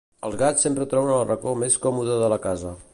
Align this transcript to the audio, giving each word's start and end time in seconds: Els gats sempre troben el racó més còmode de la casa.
Els 0.27 0.37
gats 0.41 0.65
sempre 0.67 0.87
troben 0.95 1.13
el 1.19 1.27
racó 1.29 1.55
més 1.67 1.77
còmode 1.87 2.21
de 2.25 2.35
la 2.37 2.43
casa. 2.49 2.79